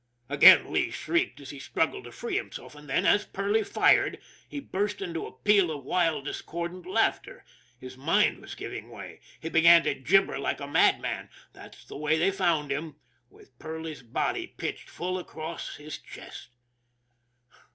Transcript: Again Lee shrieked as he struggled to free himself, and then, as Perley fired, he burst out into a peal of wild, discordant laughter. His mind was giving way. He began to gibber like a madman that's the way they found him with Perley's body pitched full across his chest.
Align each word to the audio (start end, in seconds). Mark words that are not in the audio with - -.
Again 0.29 0.73
Lee 0.73 0.89
shrieked 0.89 1.39
as 1.41 1.51
he 1.51 1.59
struggled 1.59 2.05
to 2.05 2.11
free 2.11 2.35
himself, 2.35 2.73
and 2.73 2.89
then, 2.89 3.05
as 3.05 3.23
Perley 3.27 3.63
fired, 3.63 4.17
he 4.49 4.59
burst 4.59 4.95
out 4.99 5.09
into 5.09 5.27
a 5.27 5.31
peal 5.31 5.69
of 5.69 5.83
wild, 5.83 6.25
discordant 6.25 6.87
laughter. 6.87 7.45
His 7.79 7.97
mind 7.97 8.41
was 8.41 8.55
giving 8.55 8.89
way. 8.89 9.19
He 9.39 9.49
began 9.49 9.83
to 9.83 9.93
gibber 9.93 10.39
like 10.39 10.59
a 10.59 10.65
madman 10.65 11.29
that's 11.53 11.85
the 11.85 11.97
way 11.97 12.17
they 12.17 12.31
found 12.31 12.71
him 12.71 12.95
with 13.29 13.59
Perley's 13.59 14.01
body 14.01 14.47
pitched 14.47 14.89
full 14.89 15.19
across 15.19 15.75
his 15.75 15.99
chest. 15.99 16.49